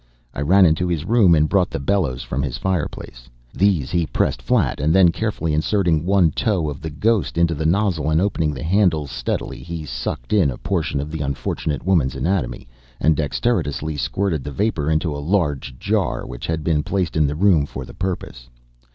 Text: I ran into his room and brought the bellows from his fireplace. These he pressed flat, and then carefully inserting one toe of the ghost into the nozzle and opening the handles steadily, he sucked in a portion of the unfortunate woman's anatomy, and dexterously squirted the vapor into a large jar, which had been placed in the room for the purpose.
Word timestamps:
I 0.33 0.41
ran 0.41 0.65
into 0.65 0.87
his 0.87 1.05
room 1.05 1.35
and 1.35 1.47
brought 1.47 1.69
the 1.69 1.77
bellows 1.79 2.23
from 2.23 2.41
his 2.41 2.57
fireplace. 2.57 3.29
These 3.53 3.91
he 3.91 4.07
pressed 4.07 4.41
flat, 4.41 4.79
and 4.79 4.95
then 4.95 5.09
carefully 5.11 5.53
inserting 5.53 6.07
one 6.07 6.31
toe 6.31 6.71
of 6.71 6.81
the 6.81 6.89
ghost 6.89 7.37
into 7.37 7.53
the 7.53 7.67
nozzle 7.67 8.09
and 8.09 8.19
opening 8.19 8.51
the 8.51 8.63
handles 8.63 9.11
steadily, 9.11 9.59
he 9.61 9.85
sucked 9.85 10.33
in 10.33 10.49
a 10.49 10.57
portion 10.57 10.99
of 10.99 11.11
the 11.11 11.21
unfortunate 11.21 11.85
woman's 11.85 12.15
anatomy, 12.15 12.67
and 12.99 13.15
dexterously 13.15 13.95
squirted 13.95 14.43
the 14.43 14.51
vapor 14.51 14.89
into 14.89 15.15
a 15.15 15.21
large 15.21 15.77
jar, 15.77 16.25
which 16.25 16.47
had 16.47 16.63
been 16.63 16.81
placed 16.81 17.15
in 17.15 17.27
the 17.27 17.35
room 17.35 17.67
for 17.67 17.85
the 17.85 17.93
purpose. 17.93 18.49